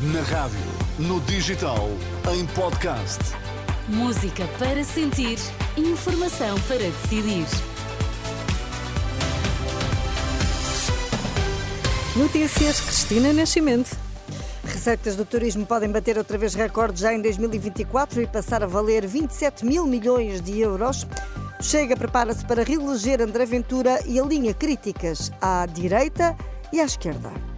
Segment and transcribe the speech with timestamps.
[0.00, 0.60] Na rádio,
[0.96, 1.88] no digital,
[2.32, 3.18] em podcast.
[3.88, 5.40] Música para sentir,
[5.76, 7.44] informação para decidir.
[12.14, 13.96] Notícias Cristina Nascimento.
[14.62, 19.04] Receitas do turismo podem bater outra vez recordes já em 2024 e passar a valer
[19.04, 21.08] 27 mil milhões de euros.
[21.60, 26.36] Chega, prepara-se para reeleger André Ventura e alinha críticas à direita
[26.72, 27.57] e à esquerda.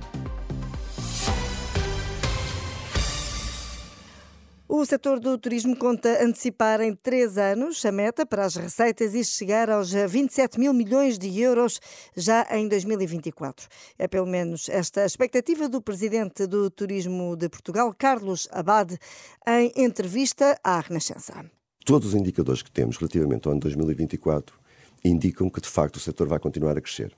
[4.72, 9.24] O setor do turismo conta antecipar em três anos a meta para as receitas e
[9.24, 11.80] chegar aos 27 mil milhões de euros
[12.16, 13.66] já em 2024.
[13.98, 18.96] É pelo menos esta a expectativa do presidente do Turismo de Portugal, Carlos Abade,
[19.44, 21.44] em entrevista à Renascença.
[21.84, 24.56] Todos os indicadores que temos relativamente ao ano 2024
[25.04, 27.12] indicam que, de facto, o setor vai continuar a crescer.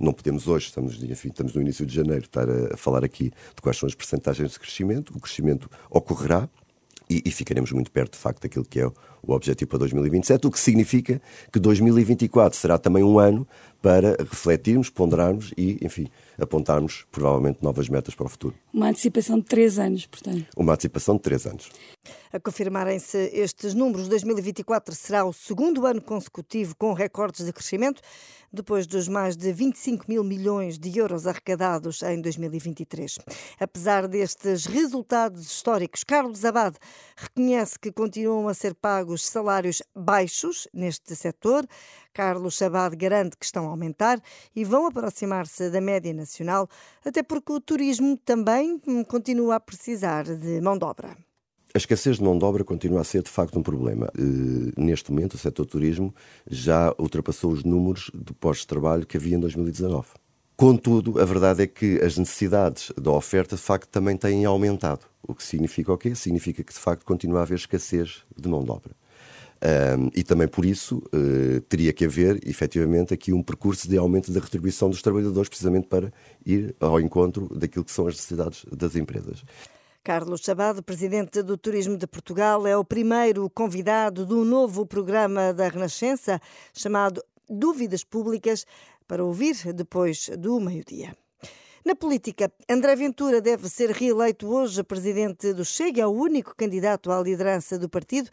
[0.00, 3.62] Não podemos hoje, estamos, enfim, estamos no início de janeiro, estar a falar aqui de
[3.62, 5.16] quais são as percentagens de crescimento.
[5.16, 6.48] O crescimento ocorrerá,
[7.08, 10.46] e, e, ficaremos muito perto, de facto, daquilo que é o, o objetivo para 2027,
[10.46, 11.20] o que significa
[11.52, 13.46] que 2024 será também um ano
[13.80, 18.54] para refletirmos, ponderarmos e, enfim, apontarmos provavelmente novas metas para o futuro.
[18.72, 20.46] Uma antecipação de três anos, portanto.
[20.56, 21.68] Uma antecipação de três anos.
[22.36, 28.02] A confirmarem-se estes números, 2024 será o segundo ano consecutivo com recordes de crescimento,
[28.52, 33.20] depois dos mais de 25 mil milhões de euros arrecadados em 2023.
[33.58, 36.76] Apesar destes resultados históricos, Carlos Abad
[37.16, 41.66] reconhece que continuam a ser pagos salários baixos neste setor.
[42.12, 44.20] Carlos Abad garante que estão a aumentar
[44.54, 46.68] e vão aproximar-se da média nacional,
[47.02, 51.25] até porque o turismo também continua a precisar de mão de obra.
[51.76, 54.10] A escassez de mão de obra continua a ser de facto um problema.
[54.78, 56.14] neste momento, o setor turismo
[56.50, 60.08] já ultrapassou os números de postos de trabalho que havia em 2019.
[60.56, 65.04] Contudo, a verdade é que as necessidades da oferta de facto também têm aumentado.
[65.22, 66.14] O que significa o quê?
[66.14, 68.92] Significa que de facto continua a haver escassez de mão de obra.
[69.98, 74.32] Um, e também por isso uh, teria que haver, efetivamente, aqui um percurso de aumento
[74.32, 76.10] da retribuição dos trabalhadores, precisamente para
[76.46, 79.44] ir ao encontro daquilo que são as necessidades das empresas.
[80.06, 85.66] Carlos Chabado, presidente do Turismo de Portugal, é o primeiro convidado do novo programa da
[85.66, 86.40] Renascença,
[86.72, 88.64] chamado Dúvidas Públicas,
[89.08, 91.12] para ouvir depois do meio-dia.
[91.84, 97.10] Na política, André Ventura deve ser reeleito hoje presidente do Chega, é o único candidato
[97.10, 98.30] à liderança do partido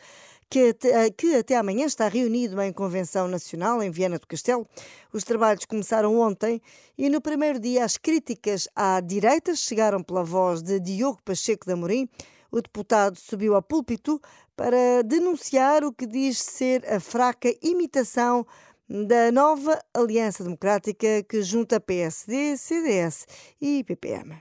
[0.54, 4.68] que, eh, que até amanhã está reunido em Convenção Nacional em Viana do Castelo.
[5.12, 6.62] Os trabalhos começaram ontem
[6.96, 11.74] e no primeiro dia as críticas à direita chegaram pela voz de Diogo Pacheco de
[11.74, 12.08] Amorim.
[12.52, 14.22] O deputado subiu ao púlpito
[14.56, 18.46] para denunciar o que diz ser a fraca imitação
[18.88, 23.26] da nova Aliança Democrática que junta PSD, CDS
[23.60, 24.36] e PPM.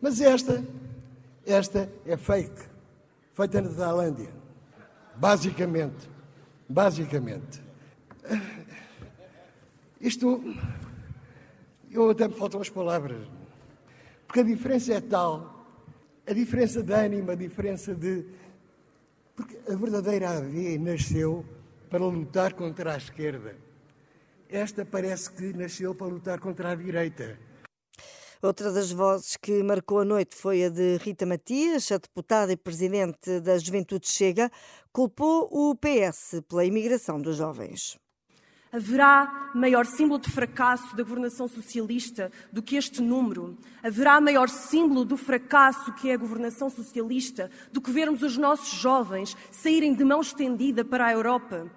[0.00, 0.64] Mas esta,
[1.44, 2.62] esta é fake,
[3.34, 4.40] feita na Tailândia.
[5.20, 6.08] Basicamente,
[6.66, 7.60] basicamente.
[10.00, 10.42] Isto,
[11.90, 13.28] eu até me faltam as palavras,
[14.26, 15.66] porque a diferença é tal,
[16.26, 18.24] a diferença de ânimo, a diferença de.
[19.36, 21.44] Porque a verdadeira AV nasceu
[21.90, 23.54] para lutar contra a esquerda.
[24.48, 27.38] Esta parece que nasceu para lutar contra a direita.
[28.42, 32.56] Outra das vozes que marcou a noite foi a de Rita Matias, a deputada e
[32.56, 34.50] presidente da Juventude Chega,
[34.90, 37.98] culpou o PS pela imigração dos jovens.
[38.72, 43.58] Haverá maior símbolo de fracasso da governação socialista do que este número?
[43.82, 48.70] Haverá maior símbolo do fracasso que é a governação socialista do que vermos os nossos
[48.80, 51.70] jovens saírem de mão estendida para a Europa?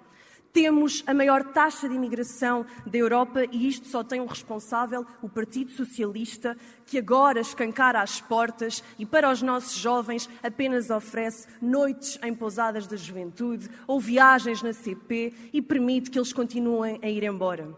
[0.53, 5.27] Temos a maior taxa de imigração da Europa e isto só tem um responsável, o
[5.27, 6.55] Partido Socialista,
[6.85, 12.85] que agora escancara as portas e para os nossos jovens apenas oferece noites em pousadas
[12.85, 17.75] da juventude ou viagens na CP e permite que eles continuem a ir embora.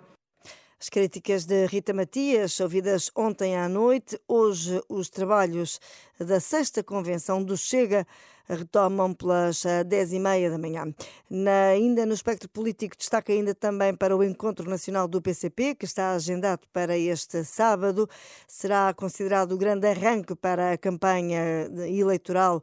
[0.78, 5.80] As críticas de Rita Matias, ouvidas ontem à noite, hoje os trabalhos
[6.20, 8.08] da sexta convenção do Chega
[8.48, 10.94] retomam pelas 10 eh, da manhã.
[11.30, 15.86] Na, ainda no espectro político, destaca ainda também para o Encontro Nacional do PCP, que
[15.86, 18.08] está agendado para este sábado.
[18.48, 22.62] Será considerado o grande arranque para a campanha eleitoral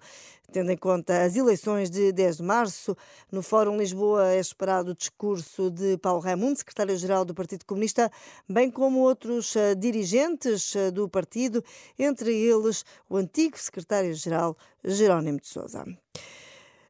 [0.53, 2.97] tendo em conta as eleições de 10 de março.
[3.31, 8.13] No Fórum Lisboa é esperado o discurso de Paulo Raimundo, secretário-geral do Partido Comunista,
[8.49, 11.65] bem como outros eh, dirigentes eh, do partido,
[11.99, 15.85] entre eles o antigo secretário-geral Jerónimo de Sousa.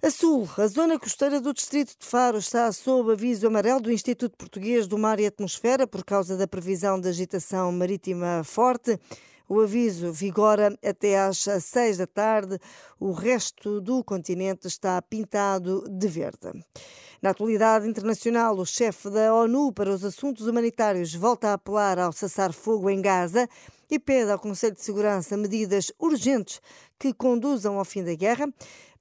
[0.02, 4.36] A sul, a zona costeira do distrito de Faro está sob aviso amarelo do Instituto
[4.36, 8.98] Português do Mar e Atmosfera por causa da previsão de agitação marítima forte.
[9.54, 12.58] O aviso vigora até às seis da tarde.
[12.98, 16.64] O resto do continente está pintado de verde.
[17.20, 22.12] Na atualidade internacional, o chefe da ONU para os Assuntos Humanitários volta a apelar ao
[22.12, 23.46] cessar-fogo em Gaza
[23.90, 26.58] e pede ao Conselho de Segurança medidas urgentes
[26.98, 28.48] que conduzam ao fim da guerra.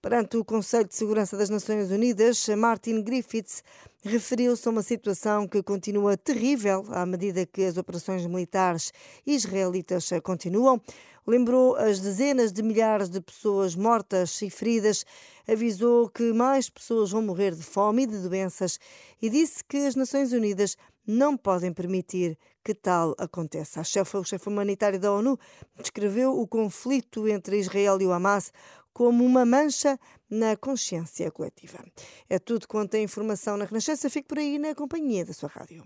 [0.02, 3.64] Perante o Conselho de Segurança das Nações Unidas, Martin Griffiths
[4.04, 8.92] referiu-se a uma situação que continua terrível à medida que as operações militares
[9.28, 10.82] israelitas continuam.
[11.28, 15.06] Lembrou as dezenas de milhares de pessoas mortas e feridas,
[15.48, 18.80] avisou que mais pessoas vão morrer de fome e de doenças
[19.22, 20.76] e disse que as Nações Unidas
[21.06, 23.82] não podem permitir que tal aconteça.
[23.82, 25.38] A chefe, o chefe humanitário da ONU
[25.80, 28.52] descreveu o conflito entre Israel e o Hamas
[28.94, 30.00] como uma mancha
[30.30, 31.84] na consciência coletiva.
[32.30, 34.10] É tudo quanto a informação na Renascença.
[34.10, 35.84] Fique por aí na companhia da sua rádio.